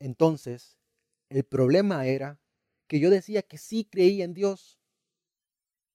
[0.00, 0.78] Entonces,
[1.28, 2.40] el problema era
[2.86, 4.80] que yo decía que sí creía en Dios,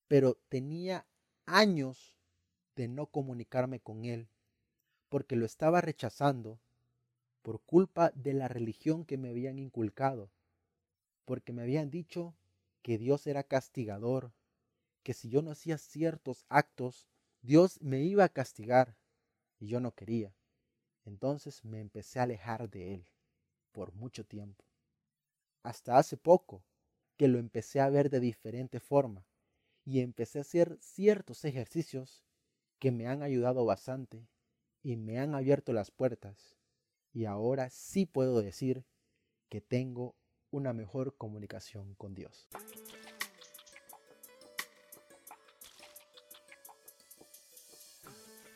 [0.08, 1.08] pero tenía
[1.46, 2.16] años
[2.76, 4.30] de no comunicarme con Él,
[5.10, 6.60] porque lo estaba rechazando
[7.42, 10.32] por culpa de la religión que me habían inculcado,
[11.26, 12.36] porque me habían dicho
[12.82, 14.34] que Dios era castigador,
[15.02, 17.08] que si yo no hacía ciertos actos,
[17.42, 18.98] Dios me iba a castigar,
[19.60, 20.36] y yo no quería.
[21.06, 23.08] Entonces me empecé a alejar de Él
[23.74, 24.64] por mucho tiempo.
[25.64, 26.64] Hasta hace poco
[27.18, 29.26] que lo empecé a ver de diferente forma
[29.84, 32.24] y empecé a hacer ciertos ejercicios
[32.80, 34.26] que me han ayudado bastante
[34.82, 36.56] y me han abierto las puertas
[37.12, 38.86] y ahora sí puedo decir
[39.50, 40.16] que tengo
[40.52, 42.50] una mejor comunicación con Dios.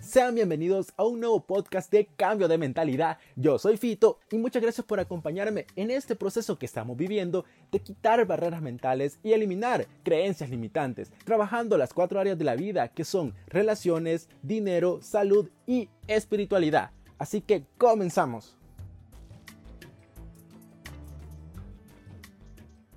[0.07, 3.17] Sean bienvenidos a un nuevo podcast de cambio de mentalidad.
[3.35, 7.43] Yo soy Fito y muchas gracias por acompañarme en este proceso que estamos viviendo
[7.73, 12.87] de quitar barreras mentales y eliminar creencias limitantes, trabajando las cuatro áreas de la vida
[12.87, 16.91] que son relaciones, dinero, salud y espiritualidad.
[17.17, 18.55] Así que comenzamos.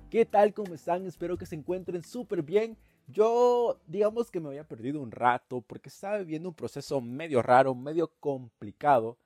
[0.09, 0.53] ¿Qué tal?
[0.53, 1.05] ¿Cómo están?
[1.05, 2.77] Espero que se encuentren súper bien.
[3.11, 7.75] Yo, digamos que me había perdido un rato porque estaba viviendo un proceso medio raro,
[7.75, 9.17] medio complicado,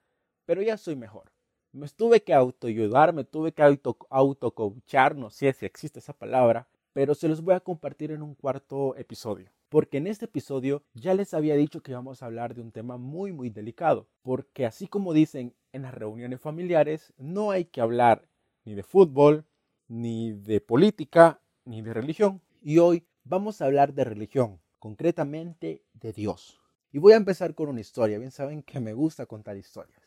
[0.46, 1.32] pero ya soy mejor.
[1.72, 6.68] Me tuve que autoayudar, me tuve que auto, autocoachar, no sé si existe esa palabra,
[6.94, 9.52] pero se los voy a compartir en un cuarto episodio.
[9.70, 12.98] Porque en este episodio ya les había dicho que vamos a hablar de un tema
[12.98, 18.28] muy muy delicado, porque así como dicen en las reuniones familiares, no hay que hablar
[18.64, 19.46] ni de fútbol,
[19.88, 22.42] ni de política, ni de religión.
[22.62, 26.62] Y hoy vamos a hablar de religión, concretamente de Dios.
[26.92, 28.18] Y voy a empezar con una historia.
[28.18, 30.00] Bien saben que me gusta contar historias.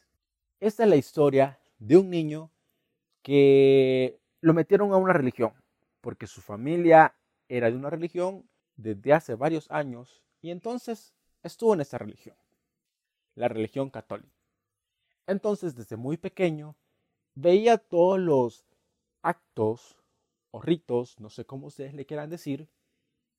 [0.60, 2.50] Esta es la historia de un niño
[3.22, 5.52] que lo metieron a una religión,
[6.00, 7.14] porque su familia
[7.48, 11.12] era de una religión desde hace varios años y entonces
[11.42, 12.36] estuvo en esta religión,
[13.34, 14.32] la religión católica.
[15.26, 16.76] Entonces desde muy pequeño
[17.34, 18.64] veía todos los
[19.22, 19.98] actos
[20.50, 22.68] o ritos, no sé cómo ustedes le quieran decir,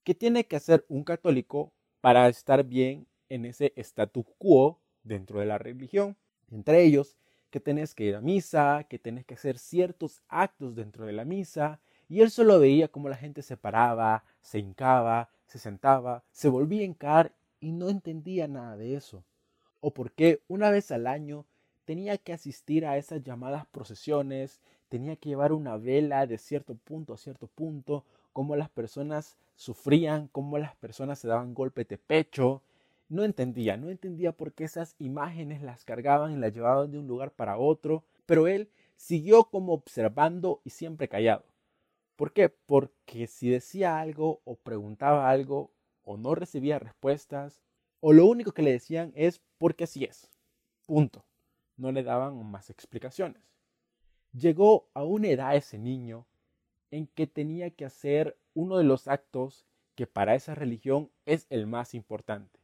[0.03, 1.71] ¿Qué tiene que hacer un católico
[2.01, 6.15] para estar bien en ese statu quo dentro de la religión?
[6.51, 7.17] Entre ellos,
[7.49, 11.25] que tenés que ir a misa, que tenés que hacer ciertos actos dentro de la
[11.25, 16.49] misa, y él solo veía cómo la gente se paraba, se hincaba, se sentaba, se
[16.49, 19.23] volvía a hincar y no entendía nada de eso.
[19.81, 21.45] O por qué una vez al año
[21.85, 27.13] tenía que asistir a esas llamadas procesiones, tenía que llevar una vela de cierto punto
[27.13, 32.63] a cierto punto, cómo las personas sufrían, cómo las personas se daban golpes de pecho.
[33.09, 37.07] No entendía, no entendía por qué esas imágenes las cargaban y las llevaban de un
[37.07, 41.43] lugar para otro, pero él siguió como observando y siempre callado.
[42.15, 42.47] ¿Por qué?
[42.47, 45.71] Porque si decía algo o preguntaba algo
[46.03, 47.61] o no recibía respuestas,
[47.99, 50.31] o lo único que le decían es porque así es.
[50.85, 51.25] Punto.
[51.75, 53.41] No le daban más explicaciones.
[54.31, 56.27] Llegó a una edad ese niño
[56.91, 61.67] en que tenía que hacer uno de los actos que para esa religión es el
[61.67, 62.59] más importante.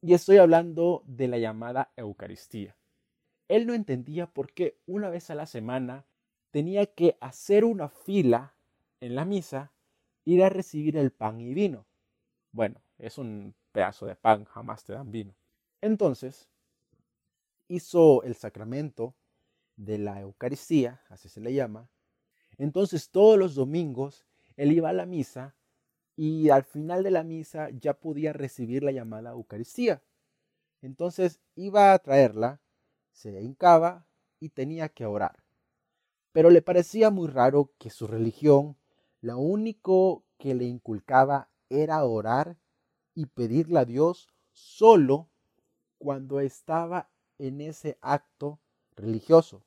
[0.00, 2.76] Y estoy hablando de la llamada Eucaristía.
[3.48, 6.06] Él no entendía por qué una vez a la semana
[6.50, 8.54] tenía que hacer una fila
[9.00, 9.72] en la misa,
[10.24, 11.86] ir a recibir el pan y vino.
[12.52, 15.34] Bueno, es un pedazo de pan, jamás te dan vino.
[15.80, 16.48] Entonces,
[17.68, 19.14] hizo el sacramento
[19.76, 21.88] de la Eucaristía, así se le llama,
[22.58, 24.26] entonces todos los domingos
[24.56, 25.54] él iba a la misa
[26.16, 30.02] y al final de la misa ya podía recibir la llamada Eucaristía.
[30.80, 32.60] Entonces iba a traerla,
[33.12, 34.06] se hincaba
[34.38, 35.42] y tenía que orar.
[36.32, 38.76] Pero le parecía muy raro que su religión,
[39.20, 42.56] lo único que le inculcaba era orar
[43.14, 45.28] y pedirle a Dios solo
[45.98, 48.60] cuando estaba en ese acto
[48.94, 49.64] religioso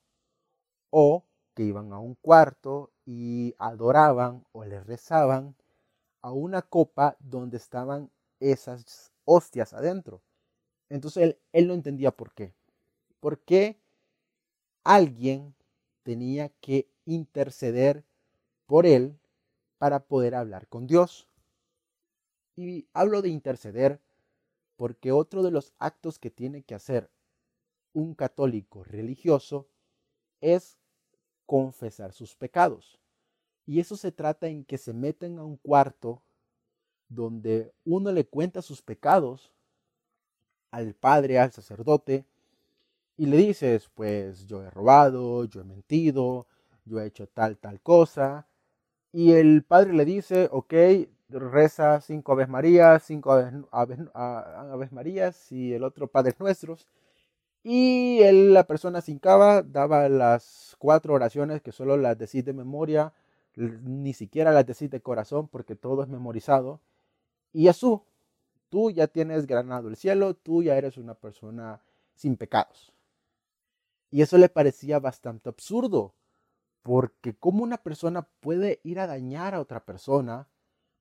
[0.90, 1.24] o
[1.58, 5.56] que iban a un cuarto y adoraban o le rezaban
[6.22, 10.22] a una copa donde estaban esas hostias adentro.
[10.88, 12.54] Entonces él, él no entendía por qué.
[13.18, 13.76] ¿Por qué
[14.84, 15.56] alguien
[16.04, 18.04] tenía que interceder
[18.66, 19.18] por él
[19.78, 21.28] para poder hablar con Dios?
[22.54, 24.00] Y hablo de interceder
[24.76, 27.10] porque otro de los actos que tiene que hacer
[27.94, 29.66] un católico religioso
[30.40, 30.78] es
[31.48, 33.00] confesar sus pecados.
[33.64, 36.22] Y eso se trata en que se meten a un cuarto
[37.08, 39.50] donde uno le cuenta sus pecados
[40.70, 42.26] al padre, al sacerdote,
[43.16, 46.46] y le dices, pues yo he robado, yo he mentido,
[46.84, 48.46] yo he hecho tal, tal cosa.
[49.10, 50.74] Y el padre le dice, ok,
[51.30, 53.54] reza cinco Aves Marías, cinco Aves,
[54.12, 56.86] Aves, Marías y el otro Padres Nuestros.
[57.62, 62.52] Y él, la persona sin cava daba las cuatro oraciones que solo las decís de
[62.52, 63.12] memoria,
[63.56, 66.80] ni siquiera las decís de corazón porque todo es memorizado.
[67.52, 68.00] Y Jesús,
[68.68, 71.80] tú ya tienes ganado el cielo, tú ya eres una persona
[72.14, 72.92] sin pecados.
[74.10, 76.14] Y eso le parecía bastante absurdo,
[76.82, 80.48] porque cómo una persona puede ir a dañar a otra persona,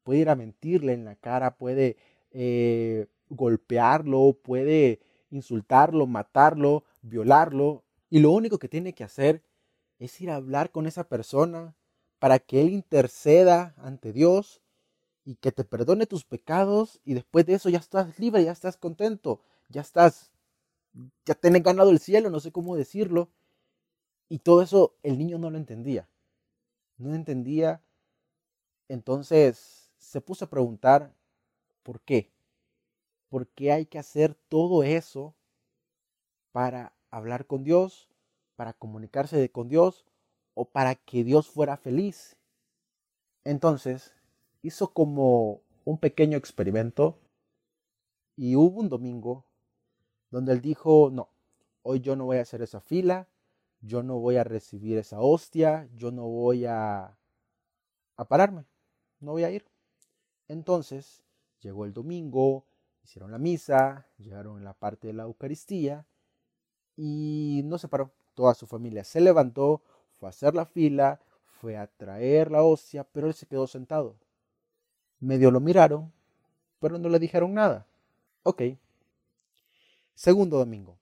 [0.03, 1.97] puede ir a mentirle en la cara, puede
[2.31, 9.43] eh, golpearlo, puede insultarlo, matarlo, violarlo, y lo único que tiene que hacer
[9.99, 11.75] es ir a hablar con esa persona
[12.19, 14.61] para que él interceda ante Dios
[15.25, 18.77] y que te perdone tus pecados y después de eso ya estás libre, ya estás
[18.77, 20.31] contento, ya estás,
[21.25, 23.29] ya tienes ganado el cielo, no sé cómo decirlo.
[24.29, 26.09] Y todo eso el niño no lo entendía.
[26.97, 27.81] No entendía.
[28.87, 31.13] Entonces se puso a preguntar,
[31.83, 32.31] ¿por qué?
[33.29, 35.35] ¿Por qué hay que hacer todo eso
[36.51, 38.09] para hablar con Dios,
[38.55, 40.05] para comunicarse con Dios
[40.53, 42.37] o para que Dios fuera feliz?
[43.43, 44.13] Entonces
[44.61, 47.17] hizo como un pequeño experimento
[48.35, 49.45] y hubo un domingo
[50.29, 51.29] donde él dijo, no,
[51.81, 53.29] hoy yo no voy a hacer esa fila,
[53.81, 57.17] yo no voy a recibir esa hostia, yo no voy a,
[58.17, 58.65] a pararme,
[59.19, 59.65] no voy a ir.
[60.47, 61.23] Entonces
[61.61, 62.66] llegó el domingo,
[63.07, 66.05] hicieron la misa, llegaron en la parte de la Eucaristía
[66.97, 68.11] y no se paró.
[68.33, 69.81] Toda su familia se levantó,
[70.19, 71.21] fue a hacer la fila,
[71.61, 74.17] fue a traer la hostia, pero él se quedó sentado.
[75.21, 76.11] Medio lo miraron,
[76.81, 77.87] pero no le dijeron nada.
[78.43, 78.63] Ok.
[80.13, 80.97] Segundo domingo,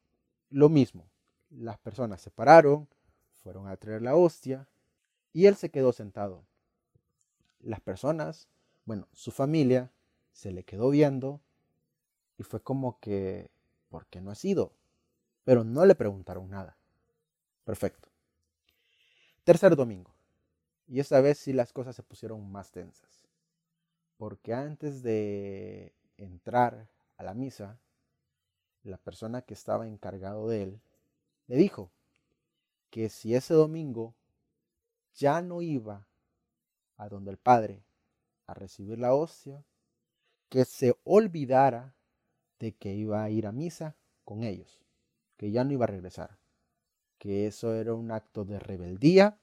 [0.51, 1.05] lo mismo.
[1.49, 2.87] Las personas se pararon,
[3.41, 4.67] fueron a traer la hostia
[5.33, 6.43] y él se quedó sentado.
[7.61, 8.47] Las personas,
[8.85, 9.89] bueno, su familia,
[10.33, 11.41] se le quedó viendo
[12.37, 13.49] y fue como que,
[13.89, 14.73] ¿por qué no ha sido?
[15.43, 16.77] Pero no le preguntaron nada.
[17.63, 18.09] Perfecto.
[19.43, 20.13] Tercer domingo.
[20.87, 23.25] Y esta vez sí las cosas se pusieron más tensas
[24.17, 27.79] porque antes de entrar a la misa,
[28.83, 30.81] la persona que estaba encargado de él
[31.47, 31.91] le dijo
[32.89, 34.15] que si ese domingo
[35.15, 36.07] ya no iba
[36.97, 37.83] a donde el Padre
[38.47, 39.65] a recibir la hostia,
[40.49, 41.94] que se olvidara
[42.59, 44.81] de que iba a ir a misa con ellos,
[45.37, 46.37] que ya no iba a regresar,
[47.17, 49.39] que eso era un acto de rebeldía,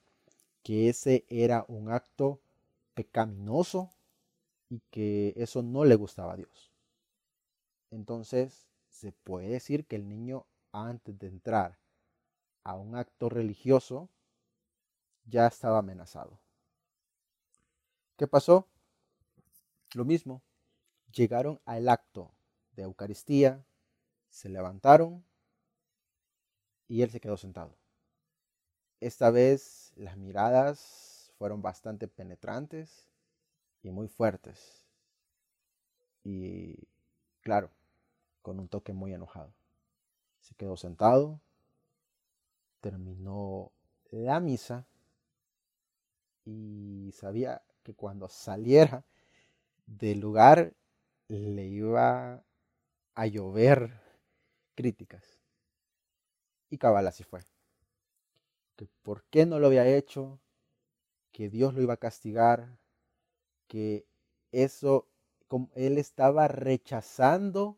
[0.63, 2.39] que ese era un acto
[2.93, 3.91] pecaminoso
[4.69, 6.71] y que eso no le gustaba a Dios.
[7.91, 11.77] Entonces, se puede decir que el niño antes de entrar
[12.63, 14.09] a un acto religioso
[15.25, 16.39] ya estaba amenazado.
[18.17, 18.67] ¿Qué pasó?
[19.93, 20.41] Lo mismo.
[21.11, 22.31] Llegaron al acto
[22.75, 23.63] de Eucaristía,
[24.29, 25.23] se levantaron
[26.87, 27.77] y él se quedó sentado.
[28.99, 33.07] Esta vez las miradas fueron bastante penetrantes
[33.81, 34.85] y muy fuertes.
[36.23, 36.87] Y
[37.41, 37.69] claro,
[38.41, 39.53] con un toque muy enojado.
[40.39, 41.41] Se quedó sentado,
[42.81, 43.71] terminó
[44.09, 44.85] la misa
[46.45, 49.05] y sabía que cuando saliera
[49.85, 50.73] del lugar
[51.27, 52.43] le iba
[53.15, 54.01] a llover
[54.75, 55.39] críticas.
[56.69, 57.41] Y cabal así fue.
[58.75, 60.39] Que por qué no lo había hecho,
[61.31, 62.79] que Dios lo iba a castigar,
[63.67, 64.05] que
[64.51, 65.07] eso,
[65.75, 67.77] él estaba rechazando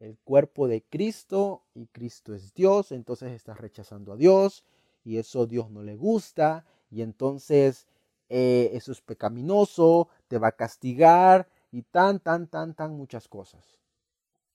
[0.00, 4.64] el cuerpo de Cristo y Cristo es Dios, entonces estás rechazando a Dios
[5.04, 7.86] y eso Dios no le gusta y entonces
[8.28, 13.78] eh, eso es pecaminoso, te va a castigar y tan, tan, tan, tan muchas cosas.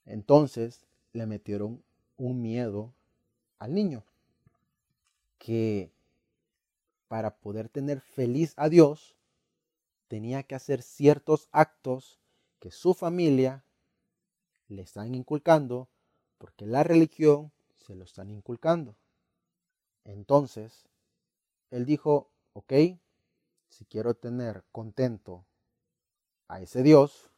[0.06, 1.84] Entonces le metieron
[2.18, 2.94] un miedo
[3.60, 4.04] al niño
[5.38, 5.92] que
[7.08, 9.16] para poder tener feliz a Dios
[10.08, 12.20] tenía que hacer ciertos actos
[12.60, 13.64] que su familia
[14.68, 15.90] le están inculcando
[16.38, 18.96] porque la religión se lo están inculcando.
[20.04, 20.88] Entonces,
[21.72, 22.74] él dijo, ok,
[23.68, 25.46] si quiero tener contento
[26.48, 27.30] a ese Dios,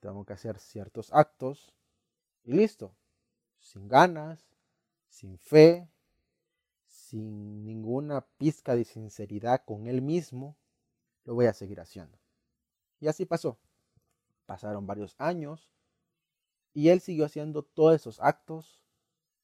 [0.00, 1.72] tengo que hacer ciertos actos
[2.44, 2.94] y listo,
[3.58, 4.50] sin ganas,
[5.08, 5.88] sin fe,
[6.86, 10.56] sin ninguna pizca de sinceridad con él mismo,
[11.24, 12.18] lo voy a seguir haciendo.
[13.00, 13.58] Y así pasó.
[14.46, 15.70] Pasaron varios años
[16.72, 18.82] y él siguió haciendo todos esos actos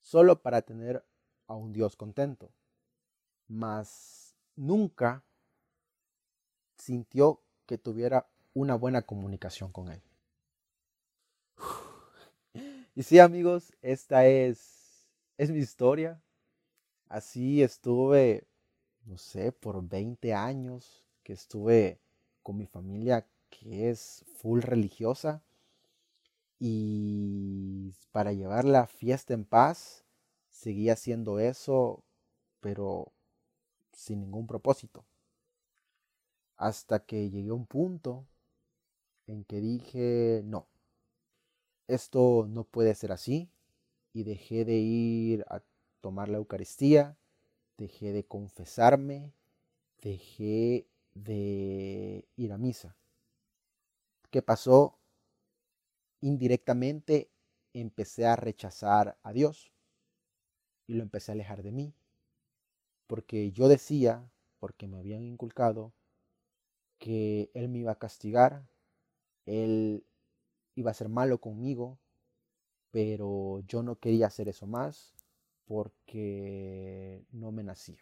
[0.00, 1.04] solo para tener
[1.46, 2.50] a un Dios contento.
[3.48, 5.24] Mas nunca
[6.76, 10.02] sintió que tuviera una buena comunicación con él.
[12.96, 16.22] Y sí, amigos, esta es, es mi historia.
[17.08, 18.48] Así estuve,
[19.04, 22.00] no sé, por 20 años que estuve
[22.42, 25.42] con mi familia que es full religiosa.
[26.58, 30.06] Y para llevar la fiesta en paz,
[30.50, 32.02] seguía haciendo eso,
[32.60, 33.12] pero
[33.92, 35.04] sin ningún propósito.
[36.56, 38.26] Hasta que llegué a un punto
[39.26, 40.66] en que dije, no,
[41.88, 43.50] esto no puede ser así.
[44.12, 45.62] Y dejé de ir a
[46.00, 47.18] tomar la Eucaristía,
[47.76, 49.32] dejé de confesarme,
[50.00, 52.96] dejé de ir a misa.
[54.30, 54.98] ¿Qué pasó?
[56.20, 57.30] Indirectamente
[57.72, 59.70] empecé a rechazar a Dios
[60.86, 61.94] y lo empecé a alejar de mí.
[63.06, 65.92] Porque yo decía, porque me habían inculcado,
[66.98, 68.66] que Él me iba a castigar,
[69.44, 70.04] Él
[70.76, 71.98] iba a ser malo conmigo,
[72.92, 75.14] pero yo no quería hacer eso más
[75.66, 77.98] porque no me nacía.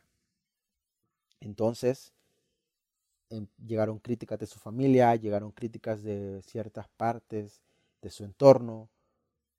[1.41, 2.13] Entonces,
[3.31, 7.63] em, llegaron críticas de su familia, llegaron críticas de ciertas partes
[8.03, 8.91] de su entorno,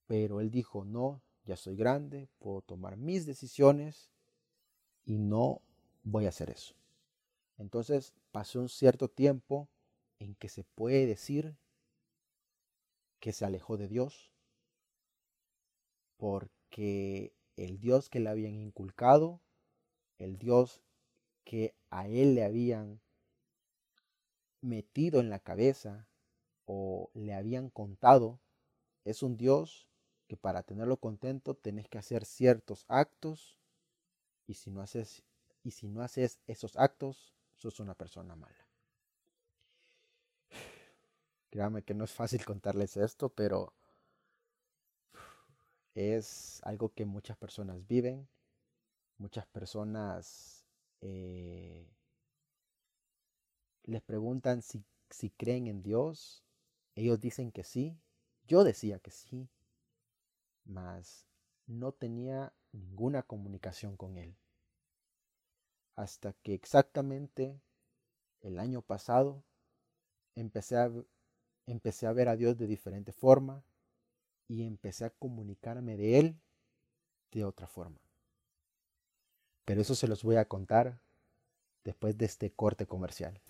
[0.08, 4.12] pero él dijo, no, ya soy grande, puedo tomar mis decisiones
[5.06, 5.62] y no
[6.04, 6.76] voy a hacer eso.
[7.58, 9.68] Entonces pasó un cierto tiempo
[10.20, 11.56] en que se puede decir
[13.25, 14.32] que se alejó de Dios
[16.15, 19.41] porque el Dios que le habían inculcado,
[20.20, 20.84] el Dios
[21.44, 23.01] que a él le habían
[24.62, 26.08] metido en la cabeza
[26.65, 28.39] o le habían contado,
[29.05, 29.89] es un Dios
[30.27, 33.58] que para tenerlo contento tenés que hacer ciertos actos
[34.46, 35.24] y si no haces
[35.63, 38.65] y si no haces esos actos sos una persona mala.
[41.56, 43.72] Créame que no es fácil contarles esto, pero
[45.94, 48.28] es algo que muchas personas viven,
[49.18, 50.66] muchas personas
[51.00, 51.88] eh,
[53.84, 56.44] les preguntan si, si creen en Dios,
[56.94, 57.98] ellos dicen que sí,
[58.46, 59.48] yo decía que sí,
[60.66, 61.26] mas
[61.68, 64.36] no tenía ninguna comunicación con Él.
[65.96, 67.62] Hasta que exactamente
[68.42, 69.42] el año pasado
[70.36, 70.92] empecé a,
[71.68, 73.64] empecé a ver a Dios de diferente forma
[74.48, 76.40] y empecé a comunicarme de Él
[77.32, 78.00] de otra forma.
[79.66, 81.00] Pero eso se los voy a contar
[81.84, 83.42] después de este corte comercial.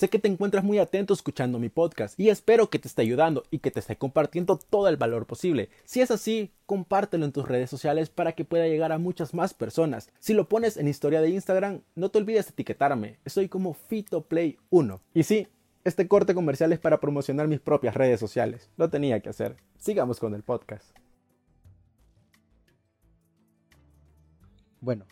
[0.00, 3.44] Sé que te encuentras muy atento escuchando mi podcast y espero que te esté ayudando
[3.50, 5.68] y que te esté compartiendo todo el valor posible.
[5.84, 9.52] Si es así, compártelo en tus redes sociales para que pueda llegar a muchas más
[9.52, 10.08] personas.
[10.18, 13.18] Si lo pones en historia de Instagram, no te olvides de etiquetarme.
[13.26, 15.00] Estoy como FitoPlay1.
[15.12, 15.48] Y sí,
[15.84, 18.70] este corte comercial es para promocionar mis propias redes sociales.
[18.78, 19.58] Lo tenía que hacer.
[19.76, 20.96] Sigamos con el podcast.
[24.80, 25.04] Bueno,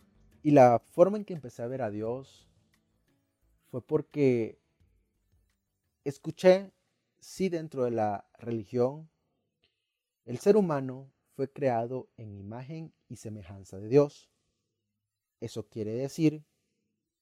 [0.42, 2.48] y la forma en que empecé a ver a Dios
[3.70, 4.56] fue porque
[6.08, 6.72] Escuché,
[7.20, 9.10] sí dentro de la religión,
[10.24, 14.30] el ser humano fue creado en imagen y semejanza de Dios.
[15.38, 16.46] Eso quiere decir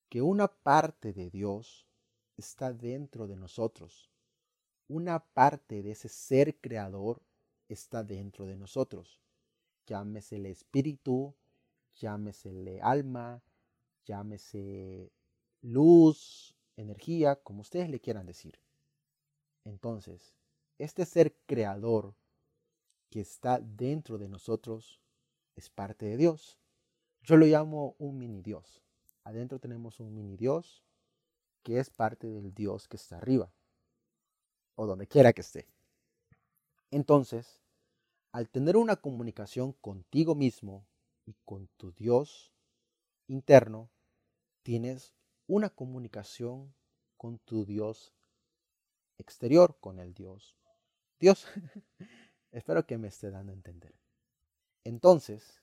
[0.09, 1.89] que una parte de Dios
[2.37, 4.09] está dentro de nosotros.
[4.87, 7.21] Una parte de ese ser creador
[7.69, 9.21] está dentro de nosotros.
[9.89, 11.35] Llámese el espíritu,
[11.97, 13.43] llámese alma,
[14.05, 15.11] llámese
[15.61, 18.61] luz, energía, como ustedes le quieran decir.
[19.67, 20.33] Entonces,
[20.79, 22.15] este ser creador
[23.11, 25.01] que está dentro de nosotros
[25.57, 26.61] es parte de Dios.
[27.23, 28.85] Yo lo llamo un mini Dios.
[29.25, 30.85] Adentro tenemos un mini Dios
[31.65, 33.53] que es parte del Dios que está arriba
[34.77, 35.67] o donde quiera que esté.
[36.93, 37.61] Entonces,
[38.31, 40.87] al tener una comunicación contigo mismo
[41.25, 42.53] y con tu Dios
[43.27, 43.91] interno,
[44.63, 45.13] tienes
[45.49, 46.73] una comunicación
[47.17, 48.13] con tu Dios
[49.19, 50.57] exterior con el Dios.
[51.19, 51.47] Dios,
[52.53, 53.95] espero que me esté dando a entender.
[54.85, 55.63] Entonces,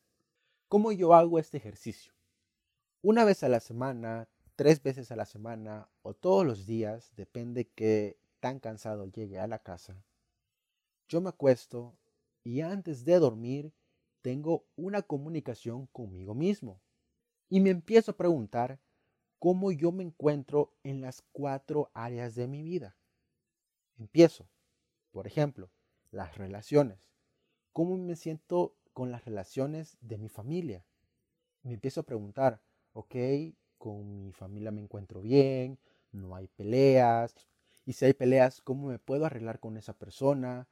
[0.67, 2.13] ¿cómo yo hago este ejercicio?
[3.01, 7.69] Una vez a la semana, tres veces a la semana o todos los días, depende
[7.69, 10.03] que tan cansado llegue a la casa.
[11.07, 11.97] Yo me acuesto
[12.43, 13.73] y antes de dormir
[14.21, 16.81] tengo una comunicación conmigo mismo
[17.49, 18.79] y me empiezo a preguntar
[19.37, 22.97] cómo yo me encuentro en las cuatro áreas de mi vida.
[23.97, 24.47] Empiezo,
[25.11, 25.69] por ejemplo,
[26.11, 27.11] las relaciones.
[27.73, 30.85] ¿Cómo me siento con las relaciones de mi familia?
[31.63, 32.61] me empiezo a preguntar,
[32.93, 33.15] ok,
[33.77, 35.79] con mi familia me encuentro bien,
[36.11, 37.35] no hay peleas,
[37.85, 40.67] y si hay peleas, ¿cómo me puedo arreglar con esa persona?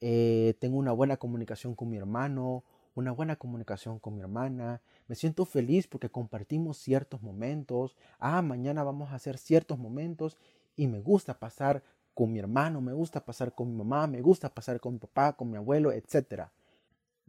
[0.00, 2.64] Eh, tengo una buena comunicación con mi hermano,
[2.94, 8.84] una buena comunicación con mi hermana, me siento feliz porque compartimos ciertos momentos, ah, mañana
[8.84, 10.36] vamos a hacer ciertos momentos
[10.76, 11.82] y me gusta pasar
[12.16, 15.34] con mi hermano, me gusta pasar con mi mamá, me gusta pasar con mi papá,
[15.34, 16.48] con mi abuelo, etc.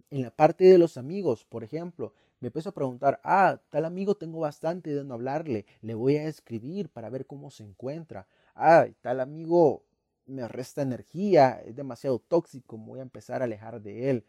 [0.09, 4.15] En la parte de los amigos, por ejemplo, me empiezo a preguntar, ah, tal amigo
[4.15, 8.27] tengo bastante de no hablarle, le voy a escribir para ver cómo se encuentra.
[8.55, 9.83] Ah, tal amigo
[10.25, 14.25] me resta energía, es demasiado tóxico, voy a empezar a alejar de él.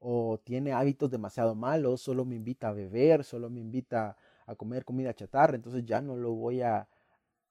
[0.00, 4.84] O tiene hábitos demasiado malos, solo me invita a beber, solo me invita a comer
[4.84, 6.88] comida chatarra, entonces ya no lo voy a,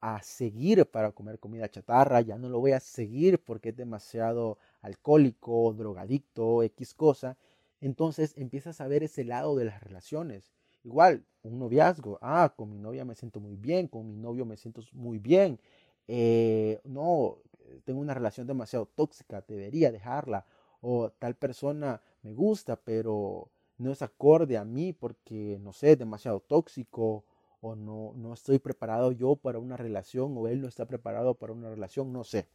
[0.01, 4.57] a seguir para comer comida chatarra, ya no lo voy a seguir porque es demasiado
[4.81, 7.37] alcohólico, drogadicto, X cosa.
[7.81, 10.51] Entonces empiezas a ver ese lado de las relaciones.
[10.83, 14.57] Igual, un noviazgo, ah, con mi novia me siento muy bien, con mi novio me
[14.57, 15.59] siento muy bien.
[16.07, 17.37] Eh, no,
[17.85, 20.45] tengo una relación demasiado tóxica, debería dejarla.
[20.81, 25.99] O tal persona me gusta, pero no es acorde a mí porque, no sé, es
[25.99, 27.25] demasiado tóxico
[27.61, 31.53] o no, no estoy preparado yo para una relación o él no está preparado para
[31.53, 32.47] una relación, no sé.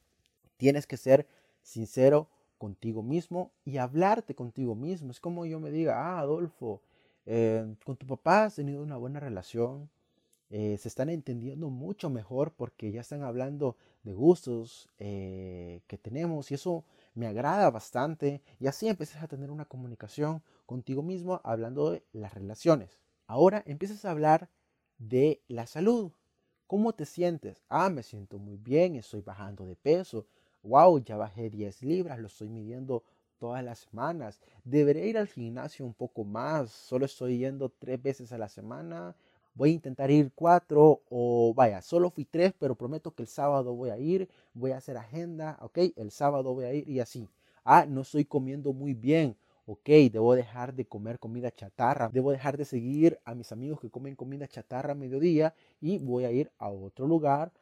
[0.56, 1.26] Tienes que ser
[1.62, 5.10] sincero contigo mismo y hablarte contigo mismo.
[5.10, 6.82] Es como yo me diga, ah, Adolfo,
[7.26, 9.90] eh, con tu papá has tenido una buena relación,
[10.50, 16.50] eh, se están entendiendo mucho mejor porque ya están hablando de gustos eh, que tenemos
[16.50, 16.84] y eso
[17.14, 22.34] me agrada bastante y así empiezas a tener una comunicación contigo mismo hablando de las
[22.34, 22.98] relaciones.
[23.26, 24.50] Ahora empiezas a hablar
[25.08, 26.12] de la salud.
[26.66, 27.62] ¿Cómo te sientes?
[27.68, 30.26] Ah, me siento muy bien, estoy bajando de peso.
[30.62, 33.04] Wow, ya bajé 10 libras, lo estoy midiendo
[33.38, 34.40] todas las semanas.
[34.64, 39.14] Debería ir al gimnasio un poco más, solo estoy yendo tres veces a la semana.
[39.54, 43.74] Voy a intentar ir cuatro o vaya, solo fui tres, pero prometo que el sábado
[43.74, 47.28] voy a ir, voy a hacer agenda, ok, el sábado voy a ir y así.
[47.64, 52.56] Ah, no estoy comiendo muy bien, ok, debo dejar de comer comida chatarra, debo dejar
[52.56, 56.50] de seguir a mis amigos que comen comida chatarra a mediodía y voy a ir
[56.58, 57.52] a otro lugar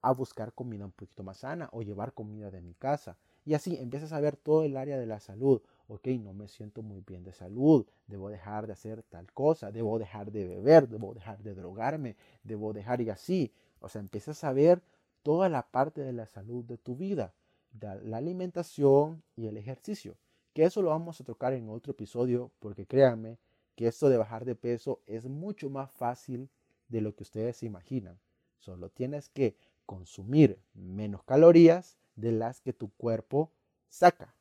[0.00, 3.16] a buscar comida un poquito más sana o llevar comida de mi casa.
[3.44, 5.62] Y así empiezas a ver todo el área de la salud.
[5.88, 9.98] Ok, no me siento muy bien de salud, debo dejar de hacer tal cosa, debo
[9.98, 13.52] dejar de beber, debo dejar de drogarme, debo dejar y así.
[13.80, 14.82] O sea, empiezas a ver
[15.22, 17.34] toda la parte de la salud de tu vida,
[17.80, 20.16] la alimentación y el ejercicio
[20.54, 23.38] que eso lo vamos a tocar en otro episodio, porque créanme
[23.74, 26.48] que esto de bajar de peso es mucho más fácil
[26.88, 28.18] de lo que ustedes se imaginan.
[28.60, 33.50] Solo tienes que consumir menos calorías de las que tu cuerpo
[33.88, 34.32] saca.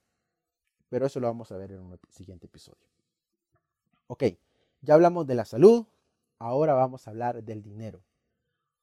[0.90, 2.88] Pero eso lo vamos a ver en un siguiente episodio.
[4.06, 4.24] Ok,
[4.82, 5.88] ya hablamos de la salud,
[6.38, 8.04] ahora vamos a hablar del dinero.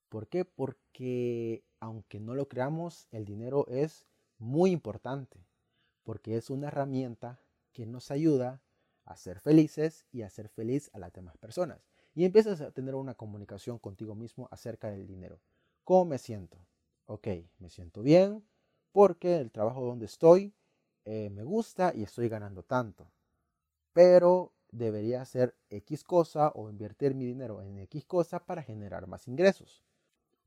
[0.09, 0.45] ¿Por qué?
[0.45, 4.05] Porque aunque no lo creamos, el dinero es
[4.39, 5.39] muy importante
[6.11, 7.39] porque es una herramienta
[7.73, 8.61] que nos ayuda
[9.05, 11.87] a ser felices y a ser feliz a las demás personas.
[12.17, 15.39] Y empiezas a tener una comunicación contigo mismo acerca del dinero.
[15.85, 16.59] ¿Cómo me siento?
[17.07, 17.29] Ok,
[17.61, 18.43] me siento bien
[18.91, 20.53] porque el trabajo donde estoy
[21.05, 23.07] eh, me gusta y estoy ganando tanto.
[23.93, 29.29] Pero debería hacer X cosa o invertir mi dinero en X cosa para generar más
[29.29, 29.85] ingresos.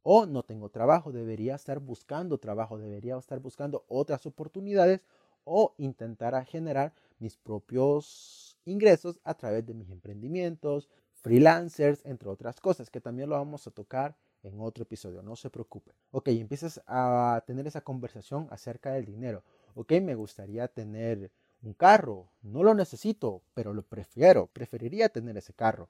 [0.02, 5.00] O no tengo trabajo, debería estar buscando trabajo, debería estar buscando otras oportunidades
[5.46, 12.90] o intentar generar mis propios ingresos a través de mis emprendimientos, freelancers, entre otras cosas,
[12.90, 15.94] que también lo vamos a tocar en otro episodio, no se preocupe.
[16.12, 19.44] Ok, empiezas a tener esa conversación acerca del dinero.
[19.76, 25.54] Ok, me gustaría tener un carro, no lo necesito, pero lo prefiero, preferiría tener ese
[25.54, 25.90] carro.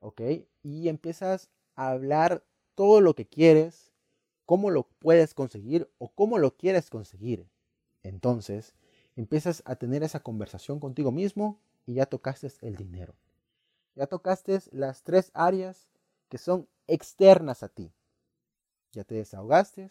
[0.00, 0.20] Ok,
[0.62, 3.90] y empiezas a hablar todo lo que quieres,
[4.44, 7.46] cómo lo puedes conseguir o cómo lo quieres conseguir.
[8.02, 8.74] Entonces,
[9.16, 13.14] empiezas a tener esa conversación contigo mismo y ya tocaste el dinero.
[13.94, 15.88] Ya tocaste las tres áreas
[16.28, 17.92] que son externas a ti.
[18.92, 19.90] Ya te desahogaste,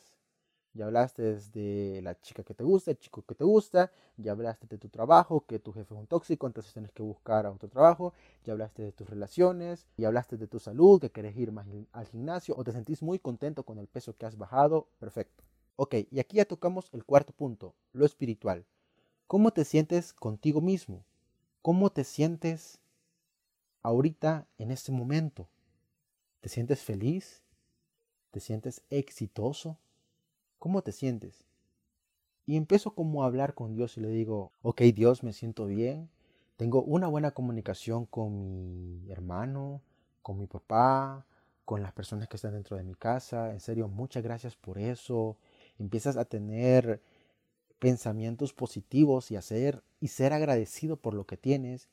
[0.74, 4.68] ya hablaste de la chica que te gusta, el chico que te gusta, ya hablaste
[4.68, 7.70] de tu trabajo, que tu jefe es un tóxico, entonces tienes que buscar a otro
[7.70, 11.68] trabajo, ya hablaste de tus relaciones, ya hablaste de tu salud, que quieres ir más
[11.92, 15.44] al gimnasio o te sentís muy contento con el peso que has bajado, perfecto.
[15.76, 18.66] Ok, y aquí ya tocamos el cuarto punto, lo espiritual.
[19.34, 21.04] ¿Cómo te sientes contigo mismo?
[21.64, 22.78] ¿Cómo te sientes
[23.82, 25.48] ahorita en este momento?
[26.40, 27.42] ¿Te sientes feliz?
[28.30, 29.80] ¿Te sientes exitoso?
[30.60, 31.48] ¿Cómo te sientes?
[32.46, 36.12] Y empiezo como a hablar con Dios y le digo, ok Dios, me siento bien,
[36.56, 39.82] tengo una buena comunicación con mi hermano,
[40.22, 41.26] con mi papá,
[41.66, 43.52] con las personas que están dentro de mi casa.
[43.52, 45.38] En serio, muchas gracias por eso.
[45.80, 47.02] Empiezas a tener
[47.84, 51.90] pensamientos positivos y hacer y ser agradecido por lo que tienes.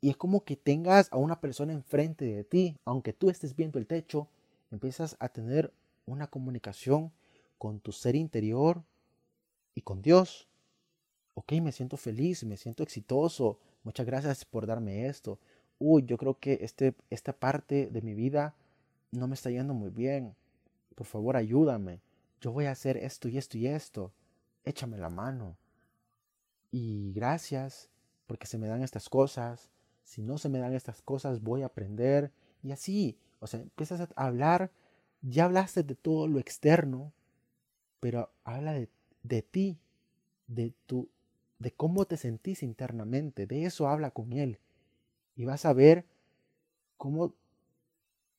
[0.00, 3.78] Y es como que tengas a una persona enfrente de ti, aunque tú estés viendo
[3.78, 4.26] el techo,
[4.72, 5.72] empiezas a tener
[6.04, 7.12] una comunicación
[7.58, 8.82] con tu ser interior
[9.76, 10.48] y con Dios.
[11.34, 13.60] Ok, me siento feliz, me siento exitoso.
[13.84, 15.38] Muchas gracias por darme esto.
[15.78, 18.56] Uy, yo creo que este, esta parte de mi vida
[19.12, 20.34] no me está yendo muy bien.
[20.96, 22.00] Por favor, ayúdame.
[22.40, 24.10] Yo voy a hacer esto y esto y esto.
[24.64, 25.56] Échame la mano.
[26.70, 27.88] Y gracias
[28.26, 29.70] porque se me dan estas cosas.
[30.04, 32.32] Si no se me dan estas cosas, voy a aprender.
[32.62, 34.70] Y así, o sea, empiezas a hablar.
[35.22, 37.12] Ya hablaste de todo lo externo,
[38.00, 38.88] pero habla de,
[39.22, 39.78] de ti,
[40.46, 41.10] de tu,
[41.58, 43.46] de cómo te sentís internamente.
[43.46, 44.58] De eso habla con él.
[45.36, 46.06] Y vas a ver
[46.96, 47.34] cómo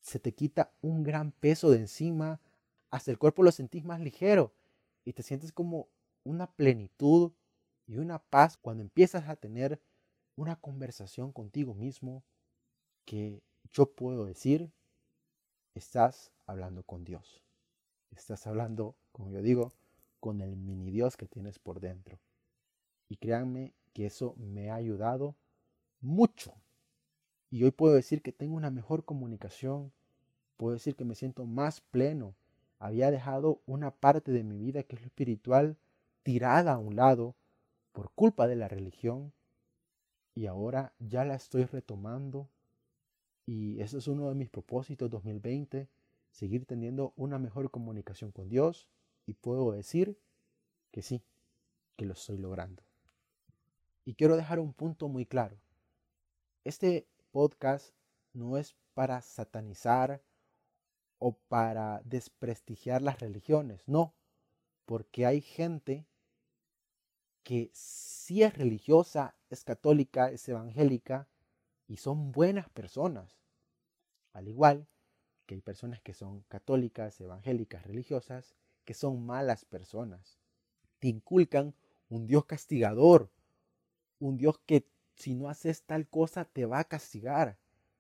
[0.02, 2.40] se te quita un gran peso de encima,
[2.90, 4.52] hasta el cuerpo lo sentís más ligero
[5.06, 5.88] y te sientes como
[6.24, 7.32] una plenitud
[7.88, 9.82] y una paz cuando empiezas a tener
[10.36, 12.24] una conversación contigo mismo
[13.06, 14.72] que yo puedo decir,
[15.76, 17.44] estás hablando con Dios.
[18.12, 19.74] Estás hablando, como yo digo,
[20.20, 22.20] con el mini Dios que tienes por dentro.
[23.10, 25.36] Y créanme que eso me ha ayudado
[26.00, 26.54] mucho
[27.52, 29.92] y hoy puedo decir que tengo una mejor comunicación,
[30.56, 32.34] puedo decir que me siento más pleno.
[32.80, 35.78] Había dejado una parte de mi vida que es lo espiritual
[36.24, 37.36] tirada a un lado
[37.92, 39.34] por culpa de la religión
[40.34, 42.50] y ahora ya la estoy retomando
[43.46, 45.90] y ese es uno de mis propósitos 2020,
[46.32, 48.88] seguir teniendo una mejor comunicación con Dios
[49.26, 50.18] y puedo decir
[50.92, 51.24] que sí,
[51.98, 52.84] que lo estoy logrando.
[54.06, 55.58] Y quiero dejar un punto muy claro.
[56.64, 57.94] Este podcast
[58.34, 60.22] no es para satanizar
[61.20, 64.14] o para desprestigiar las religiones, no,
[64.86, 66.06] porque hay gente
[67.44, 71.28] que sí es religiosa, es católica, es evangélica
[71.88, 73.42] y son buenas personas,
[74.34, 74.88] al igual
[75.46, 80.40] que hay personas que son católicas, evangélicas, religiosas, que son malas personas.
[81.00, 81.76] Te inculcan
[82.10, 83.30] un Dios castigador,
[84.20, 87.58] un Dios que si no haces tal cosa te va a castigar.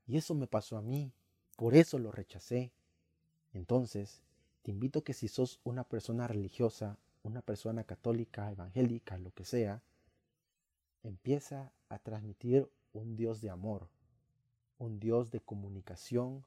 [0.08, 1.12] Y eso me pasó a mí,
[1.58, 2.72] por eso lo rechacé.
[3.54, 4.24] Entonces,
[4.62, 9.82] te invito que si sos una persona religiosa, una persona católica, evangélica, lo que sea,
[11.04, 13.90] empieza a transmitir un Dios de amor,
[14.78, 16.44] un Dios de comunicación,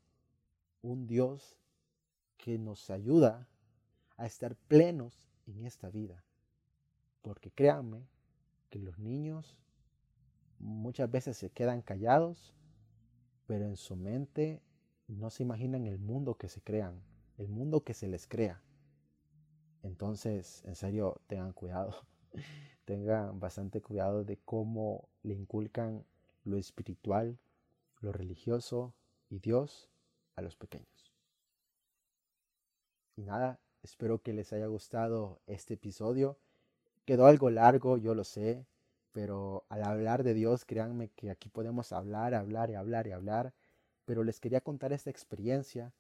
[0.83, 1.59] un Dios
[2.37, 3.49] que nos ayuda
[4.17, 6.23] a estar plenos en esta vida.
[7.23, 8.07] Porque créanme
[8.71, 9.57] que los niños
[10.59, 12.55] muchas veces se quedan callados,
[13.47, 14.61] pero en su mente
[15.09, 17.01] no se imaginan el mundo que se crean,
[17.39, 18.61] el mundo que se les crea.
[19.85, 21.95] Entonces, en serio, tengan cuidado,
[22.87, 26.05] tengan bastante cuidado de cómo le inculcan
[26.45, 27.39] lo espiritual,
[28.01, 28.95] lo religioso
[29.29, 29.91] y Dios
[30.37, 31.13] a los pequeños.
[33.17, 36.39] Y nada, espero que les haya gustado este episodio.
[37.05, 38.67] Quedó algo largo, yo lo sé,
[39.13, 43.53] pero al hablar de Dios, créanme que aquí podemos hablar, hablar y hablar y hablar,
[44.07, 45.93] pero les quería contar esta experiencia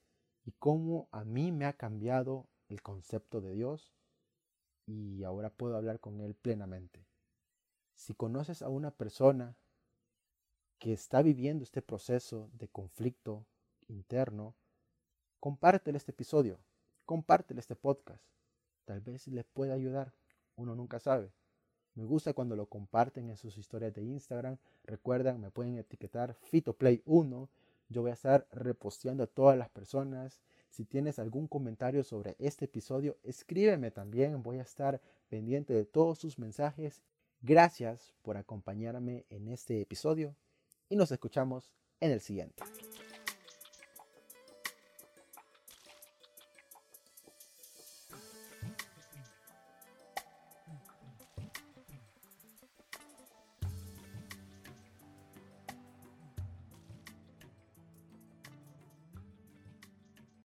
[0.47, 3.92] y cómo a mí me ha cambiado el concepto de Dios
[4.87, 7.07] y ahora puedo hablar con Él plenamente.
[7.94, 9.57] Si conoces a una persona
[10.79, 13.46] que está viviendo este proceso de conflicto
[13.88, 14.55] interno,
[15.40, 16.59] compártele este episodio,
[17.07, 18.24] compártele este podcast.
[18.85, 20.12] Tal vez le pueda ayudar,
[20.57, 21.33] uno nunca sabe.
[21.94, 24.59] Me gusta cuando lo comparten en sus historias de Instagram.
[24.83, 27.48] Recuerdan, me pueden etiquetar FitoPlay1.
[27.88, 30.42] Yo voy a estar reposteando a todas las personas.
[30.74, 34.42] Si tienes algún comentario sobre este episodio, escríbeme también.
[34.42, 37.00] Voy a estar pendiente de todos sus mensajes.
[37.42, 40.34] Gracias por acompañarme en este episodio
[40.88, 42.64] y nos escuchamos en el siguiente.